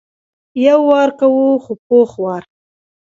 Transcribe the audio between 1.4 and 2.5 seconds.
خو پوخ وار.